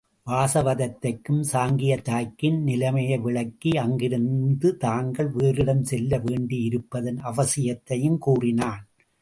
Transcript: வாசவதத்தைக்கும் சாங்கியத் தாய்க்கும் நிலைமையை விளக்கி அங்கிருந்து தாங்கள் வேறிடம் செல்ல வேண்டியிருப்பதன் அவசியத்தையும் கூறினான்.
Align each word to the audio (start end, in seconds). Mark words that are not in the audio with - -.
வாசவதத்தைக்கும் 0.25 1.43
சாங்கியத் 1.53 2.01
தாய்க்கும் 2.01 2.63
நிலைமையை 2.63 3.17
விளக்கி 3.17 3.69
அங்கிருந்து 3.69 4.77
தாங்கள் 4.77 5.29
வேறிடம் 5.33 5.81
செல்ல 5.81 6.17
வேண்டியிருப்பதன் 6.17 7.19
அவசியத்தையும் 7.23 8.17
கூறினான். 8.17 8.87